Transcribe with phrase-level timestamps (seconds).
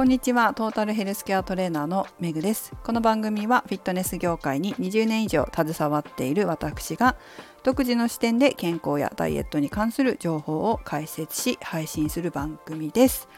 [0.00, 0.54] こんにちは。
[0.54, 2.72] トータルヘルスケアトレーナーのめぐです。
[2.84, 7.16] この番組はフィットネス業界に20年以上携わっている私が
[7.64, 13.28] 独自の視点で健康やダイエットに関する情報を解説し配信する番組です。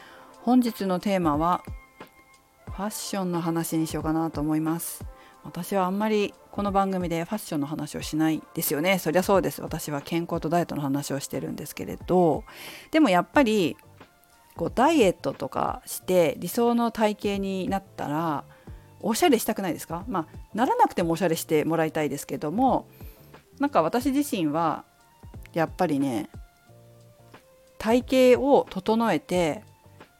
[0.43, 1.65] 本日のテーマは
[2.67, 5.05] ファッションの話にしようかなと思います。
[5.43, 9.01] 私はあんまりこの番組でファッションの話をしないですよね。
[9.01, 9.61] そりゃそうです。
[9.63, 12.45] 私は健康とダイエットの話をしてるんですけれど
[12.93, 13.77] でもやっぱり
[14.57, 18.45] こうダイエットとかして理想の体型になったら
[19.01, 20.05] おしゃれしたくないですか？
[20.09, 22.87] まあならなくてもおしゃれしてもらいたいですけども
[23.59, 24.85] なんか私自身は
[25.53, 26.29] やっぱりね
[27.79, 29.65] 体型を整えて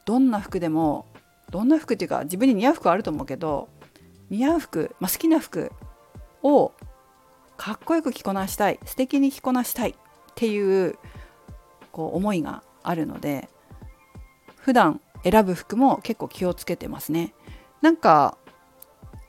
[0.05, 1.05] どんな服でも
[1.49, 3.69] どんな服っていうか自分に似合う服はあると思うけど
[4.29, 5.71] 似合う服、まあ、好きな服
[6.41, 6.73] を
[7.55, 9.93] かっこよく着こなしたい素敵に着こなしたいっ
[10.35, 10.97] ていう
[11.91, 13.47] こう思いがあるので
[14.63, 17.33] 普段選ぶ服も結構気をつけてますね。
[17.81, 18.37] なんか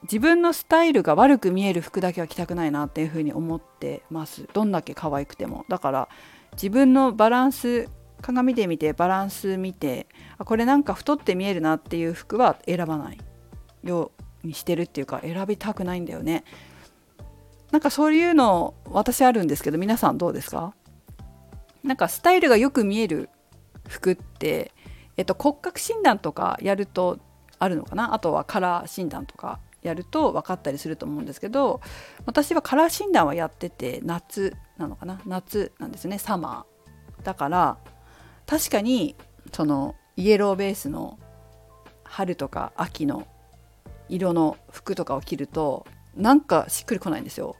[0.02, 4.48] 自分のスタイルが悪く見える服だけは着たくないなっていうふうに思ってます。
[4.52, 5.64] どんだけ可愛くても。
[5.68, 6.08] だから
[6.52, 7.88] 自分のバランス
[8.22, 10.06] 鏡で見てバランス見て
[10.38, 13.18] あこれなんか太って見えるなっていう服は選ばない
[13.82, 14.12] よ
[14.44, 16.44] うにしてるっていうか選びたくないんだよね。
[17.72, 20.74] なんかそういうの私あるんですけど皆さんどうですか？
[21.82, 23.30] なんかスタイルがよく見える
[23.88, 24.70] 服って、
[25.16, 27.18] えっと、骨格診断とかやると
[27.58, 28.14] あるのかな？
[28.14, 31.80] あとはカラー診断とかやると分かったりすると思うんですけど
[32.26, 35.20] 私はカラー診断はやってて夏なのかな？
[35.26, 37.78] 夏なんですねサマーだから
[38.46, 39.14] 確かに
[39.52, 41.18] そのイエローベースの
[42.02, 43.26] 春とか秋の
[44.08, 47.56] 色の服とかを着るとなんかしっくりこないんですよ。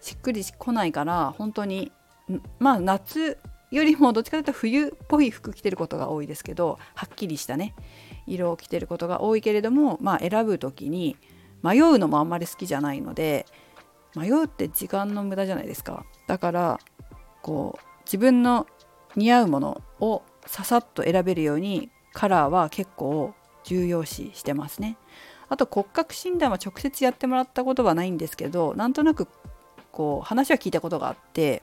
[0.00, 1.92] しっくりこないから本当に
[2.58, 3.38] まあ夏
[3.70, 7.74] よりもどっちかというと冬っぽい服着てることが多いですけどはっきりしたね
[8.26, 11.16] 色を着てることが多いけれどもまあ選ぶ時に
[11.62, 13.46] 迷うのもあんまり好きじゃないので
[14.14, 16.06] 迷うって時間の無駄じゃないですか。
[16.26, 16.80] だから
[17.42, 18.66] こう自分の
[19.14, 23.34] 似合うものをささっと選べるようにカラーは結構
[23.64, 24.96] 重要視してますね。
[25.48, 29.28] あと骨格診断は直接やってもらったことはないんですけどなんとなく
[29.92, 31.62] こう話は聞いたことがあって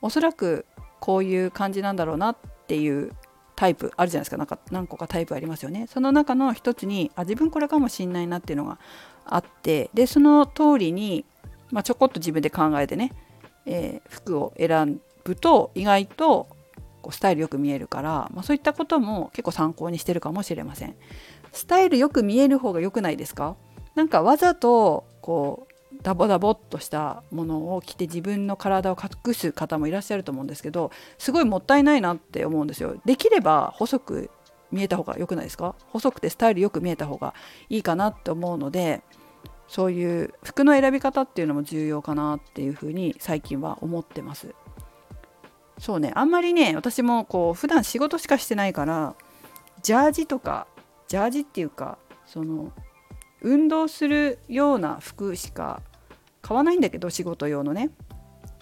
[0.00, 0.66] おそらく
[1.02, 2.36] こういう感じなんだろうなっ
[2.68, 3.10] ていう
[3.56, 4.36] タイプあるじゃないですか。
[4.36, 5.88] なんか何個かタイプありますよね。
[5.88, 8.78] その中の一つにあ自分これかもしんないなっていうのが
[9.26, 11.24] あってでその通りに、
[11.72, 13.12] まあ、ちょこっと自分で考えてね、
[13.66, 16.46] えー、服を選ぶと意外と
[17.02, 20.94] こうスタイルよく見えるから、まあ、そういったことも結構参考にしてるかもしれません。
[21.50, 23.56] スタイルよく見える方が良くないですか？
[23.96, 25.71] なんかわざとこう
[26.02, 32.96] ダボダボっとしたものを着て自分の体を隠す方もいらっしゃると思うんですけどすごいもったいないなって思うんですよ。
[33.04, 34.30] できれば細く
[34.70, 35.74] 見えた方が良くないですか？
[35.90, 37.34] 細くてスタイルよく見えた方が
[37.68, 39.02] いいかなって思うので
[39.68, 44.54] そういう服の選び方っていうのも重要かなっていうふうに最近は思ってます。
[45.78, 49.14] そうねあんまりね私もこう普段仕事しかしてないから
[49.82, 50.66] ジャージとか
[51.08, 52.72] ジャージっていうかその
[53.40, 55.82] 運動するような服しか
[56.42, 57.90] 買わないんだけど仕事用のね。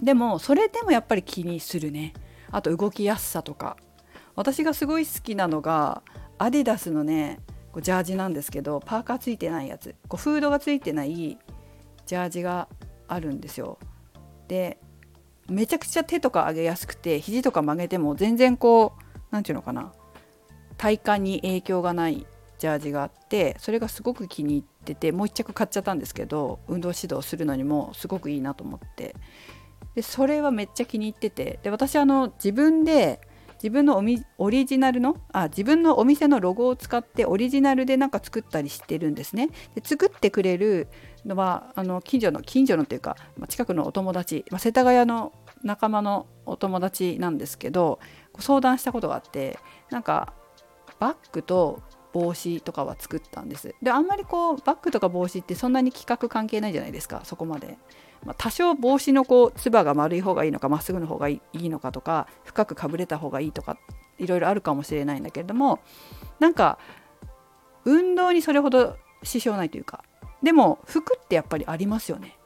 [0.01, 2.13] でもそれでもやっぱり気にするね。
[2.51, 3.77] あと動きやすさとか。
[4.37, 6.03] 私がすごい好きなのが
[6.39, 7.41] アディダスのね
[7.83, 9.95] ジャージなんですけどパーカーついてないやつ。
[10.09, 11.39] こうフードがついてない
[12.07, 12.69] ジャージが
[13.09, 13.79] あるんですよ。
[14.49, 14.79] で
[15.49, 19.93] めちゃくちゃ手とか上げやすくて肘とか曲げても全然こう何て言うのかな。
[20.77, 22.27] 体幹に影響がない
[22.59, 29.15] ジャージがあってそれがすごく気に入っててもう1着買っちゃったんですけど運動指導するのにもすごくいいなと思って
[29.95, 33.21] でそれはめっちゃ気に入っててで私あの自分で
[33.63, 34.03] 自分の
[34.39, 39.51] オリジナルのあ自分のお店のロゴを使ってオリジナルでなんか作ったりしてるんですね。
[39.75, 40.89] で作ってくれる
[41.27, 43.17] のはあの近所の近所のっていうか
[43.49, 48.01] 近くのお友達、まあ、世田谷の仲間のお友達なんですけど
[48.39, 49.59] 相談したことがあって
[49.91, 50.33] なんか
[50.99, 51.83] バッグと
[52.13, 53.75] 帽子とかは作ったんです。
[53.83, 57.23] であんまりこうバッグとか帽子ってそんなに規格関係ないじゃないですか。
[57.25, 57.79] そこまで、
[58.25, 63.77] まあ、多少帽子のこうつばが丸い方がいいのかまっすぐの方がいいのかとか深くかぶれた方がいいとか
[64.19, 65.81] いろいろあるかもしれないんだけれども
[66.39, 66.79] なんか
[67.85, 70.05] 運動にそれほど支障ないというか。
[70.43, 72.37] でも服ってやっぱりありますよね。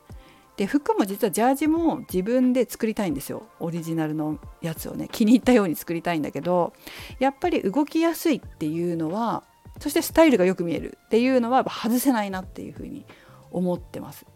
[0.56, 3.46] で服も実はジャージも自分で作りたいんですよ。
[3.58, 5.08] オリジナルのやつをね。
[5.10, 6.72] 気に入ったように作りたいんだけど
[7.18, 9.42] やっぱり動きやすいっていうのは
[9.80, 13.04] そしてスタイルがよく見えるっていうのは外せないなっていうふうに
[13.50, 14.26] 思ってます。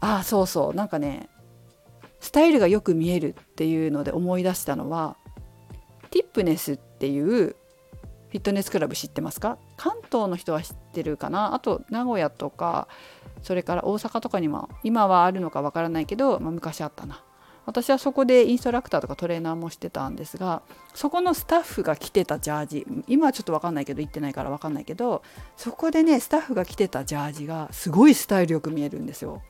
[0.00, 0.74] ああそうそう。
[0.74, 1.28] なんかね
[2.20, 5.16] スタイルがよく見えるっていうので思い出したのは
[6.10, 9.58] ティップネスっていうフィットネスクラブ知ってますか？
[9.76, 11.54] 関東の人は知ってるかな？
[11.54, 12.88] あと名古屋とか
[13.42, 17.24] それから大阪とかにも今はあるのかわからないけど、まあ、昔あったな。
[17.68, 20.62] 私はそこでインストラクターとかトレーナーもしてたんですが
[20.94, 25.22] そこのスタッフが着てたジャージ今はちょっと分かんないけど行ってないから分かんないけど
[25.54, 29.42] そこでねスタッフが着てたジャージがすごいスタイルよく見えるんですよ。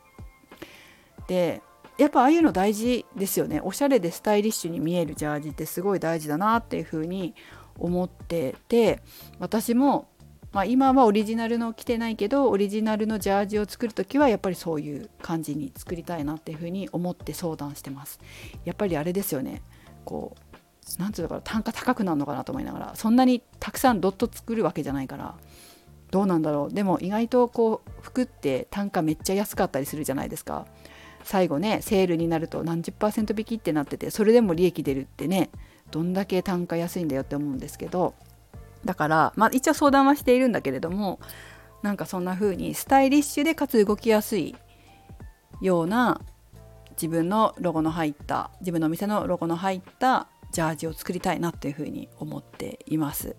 [1.29, 1.63] で
[1.97, 7.37] やっぱああいうの大事ですよねおしゃれでスタイリッシュに見えるジャージってすごい大事だなっていうふうに
[7.79, 9.01] 思ってて
[9.39, 10.09] 私も
[10.53, 18.19] まあ、今はオリジナルの着てないけどオリジナルのジャージを作る時はやっぱりそういう感じに作りたいなっていうふうに思って相談してます。
[18.65, 19.63] やっぱりあれですよね。
[20.05, 20.57] こう
[20.99, 25.35] 何て言うのかな単価高くなるのかなと思いながらそんなにたくさんドット作るわけじゃないから
[26.11, 26.75] どうなんだろう。
[26.75, 30.67] でも意外とこう服って単価めっちゃ安かったりするじゃないですか。
[31.25, 35.51] 最後ねセールになると何十パーセント引きってなっててそれでも利益出るってね
[35.91, 38.15] どんだけ単価安いんだよって思うんですけど
[38.85, 41.21] だから、まあ、一応相談はしているんだけれども
[41.83, 44.57] なんかそんな風にスタイリッシュでかつ動きやすい
[45.61, 46.21] ような
[46.93, 53.37] 自分のロゴの入った自分のお店のロゴの入ったジャージを作りたいなっていう風に思っています。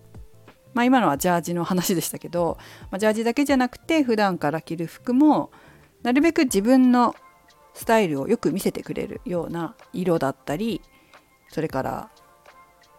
[0.74, 2.58] まあ、今のはジャージの話でしたけど、
[2.92, 5.52] まあ、ジャージだけじゃなくて普段から着る服も
[6.04, 7.16] なるべく自分の
[7.74, 10.82] スタイルをよく見せてくれるような色だったり
[11.50, 12.12] それから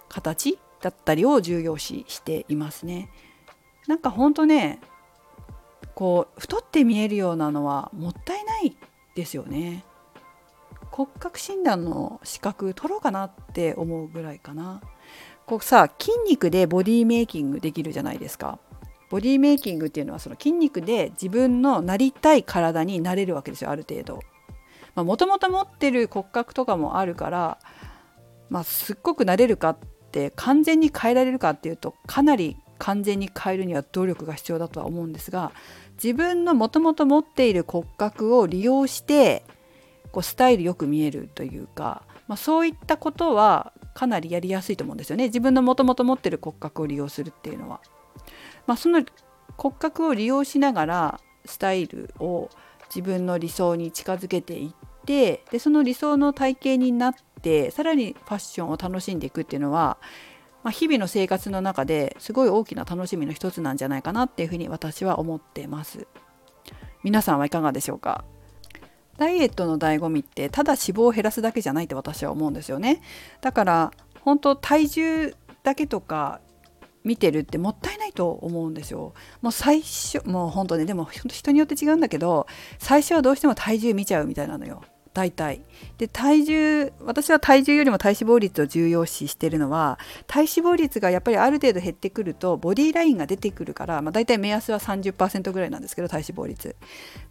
[0.08, 3.10] 形だったりを重要視していますね。
[3.86, 4.80] なんかほんとね
[5.94, 8.76] こう太って見えるようなのはもったいない
[9.14, 9.84] ですよね。
[10.90, 14.80] 骨格診断の資格取ろうかなって思うぐらいかな。
[15.46, 18.58] こうさ筋肉でボディメイキングできるじゃないですか。
[19.10, 24.20] ボディメイキングっていうのはその筋肉で自分のなりたい体になれるわけですよある程度。
[25.02, 27.58] もともと持ってる骨格とかもあるから、
[28.48, 29.78] まあ、すっごくなれるかっ
[30.10, 35.52] って完全に変えられるかっていうとかなり完全に変えるには努力が必要だとは思うんですが
[36.02, 39.44] 自分のもともと持っている骨格を利用して
[40.10, 47.80] こうスタイルよく見えるというか、まあ、そういったことはかなりやりやすいと思うんですよね自分のもともと持ってる骨格を利用するっていうのは。
[48.66, 49.02] まあ、その
[49.56, 52.50] 骨格を利用しながらスタイルを
[52.94, 59.98] 自分の理想に近づけていってでその理想の体型になってさらにファッションを楽しんでいくっていうのは、
[60.62, 66.06] まあ、日々の生活の中ですごい大きな楽しみの一つなんじゃないかなっていうふうに私は思ってます
[67.02, 68.24] 皆さんはいかがでしょうか？
[69.16, 73.02] ダイエットの醍醐味ってただ脂肪を減らすだけじゃないって私は思うんですよね
[73.40, 73.90] だから
[74.20, 76.40] 本当体重だけとか
[77.02, 79.14] 見てるってもったいないと思うんですよ。
[79.40, 82.46] もう最初もう本当ねでも人によって違うんだけど
[82.78, 84.82] 最初はどうしても体重見ちゃうみたいなのよ。
[85.12, 85.62] 大体。
[85.98, 96.76] で体重私は体重よりも体脂肪率を重要視してるのは体脂肪率がやっぱりある程度減ってくるとボディーラインが出てくるから、まあ、大体目安は30%ぐらいなんですけど体脂肪率、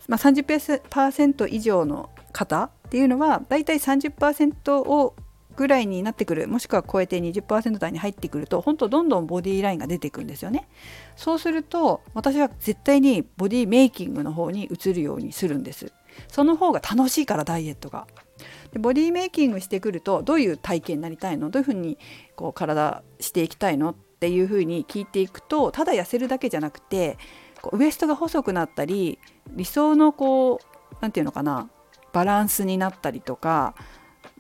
[0.08, 5.16] まあ、30%以上の方っていうのは大体30%を
[5.56, 10.70] ぐらいになってくるもしくは超えて20%台に入ってくると本当どんどんボディーラインが出てくるんですよね。
[11.18, 15.92] そうすると私は絶対にボディメイキングの方に移るようにするんです。
[16.28, 18.08] その方が楽しいからダイエットが。
[18.72, 21.50] でボディメイキングしてくるとどういう体型になりたいの？
[21.50, 21.98] どういうふうに
[22.36, 23.92] こう体していきたいの？
[23.92, 27.18] っていうふうに聞いていくとただ痩せるだけじゃなくて
[27.62, 29.18] こうウエストが細くなったり
[29.52, 31.70] 理想のこう何て言うのかな？
[32.12, 33.76] バランスになったりとか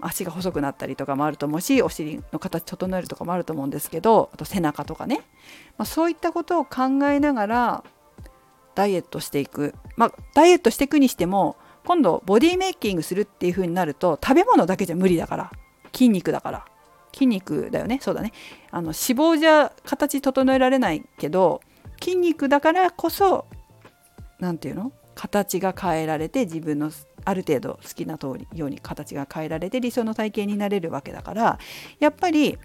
[0.01, 5.21] 足が細くなったりとかもあると思うしお尻の形整えるとかもあると思うんですけどあと背中とかね、
[5.77, 7.83] まあ、そういったことを考えながら
[8.75, 15.51] ダイエットしていく、まあ、ダイエットしていくにしても今度ボディメイキングするっていう風になると食べ物だけじゃ無理だから。
[15.93, 16.65] 筋肉だから。
[17.13, 18.00] 筋肉だよね。
[18.01, 18.31] そうだね。
[18.71, 21.62] あの脂肪じゃ形整えられないけど
[22.01, 23.48] 筋肉だからこそ
[24.39, 24.91] 何て言うの？
[25.15, 26.91] 形が変えられて自分の
[27.25, 31.59] ある程度好きな通りように形が変えられて理想の体型になれるわけだから
[32.00, 32.57] やっぱり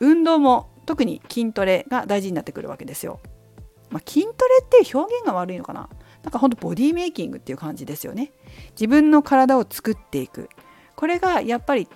[0.00, 3.20] 運動も特に筋トレが大事になってくるわけですよ。
[3.90, 5.90] まあ、筋トレって表現が悪いのかな？
[6.22, 8.32] なんかほんとボディメイキングっていう感じですよね。
[8.72, 10.48] 自分の体を作っていく。
[10.94, 11.88] これがやっぱり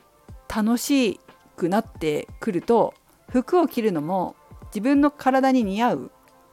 [0.54, 1.21] 楽し
[1.56, 2.95] くなってくると
[3.30, 6.11] 服を着るのも自分の体に似合う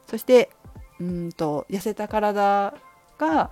[0.08, 0.50] そして
[1.00, 2.74] うんと痩せた体
[3.18, 3.52] が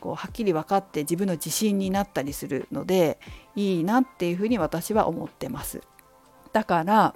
[0.00, 3.18] こうはっきり分かって自分の自信になったりするので
[3.54, 5.82] いいなっていうふうに私は思ってます。
[6.52, 7.14] だから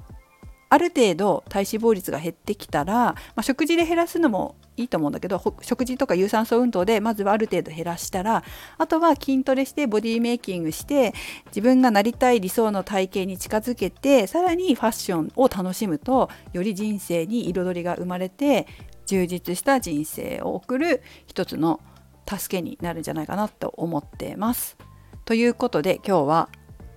[0.69, 8.43] ある程度体脂肪率が減ってきたら、まあ、食事で減らすのもいいと思うんだけど食事とか有酸素運動でまずはある程度減らしたら
[8.79, 11.15] あとは筋トレしてボディメイキングして
[11.47, 18.67] 自分がなりたい理想の体型に近づけてさらにファッションを楽しむとより人生に彩りが生まれて
[19.07, 21.81] 充実した人生を送る一つの
[22.29, 24.77] 助けになるんじゃないかなと思ってます。
[25.25, 26.49] ということで今日は、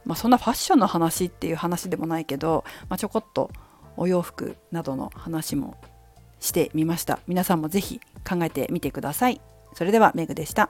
[0.05, 3.51] まあ、そんなファッションの話っていう話でもないけど、まあ、ちょこっと
[3.95, 5.77] お洋服などの話も
[6.39, 7.19] してみました。
[7.27, 9.41] 皆さんも是非考えてみてください。
[9.73, 10.69] それではメグでした。